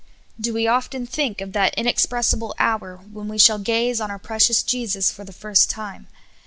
[0.39, 4.63] Do we often think of that inexpressible hour when we shall gaze on our precious
[4.63, 6.07] Jesus for the first time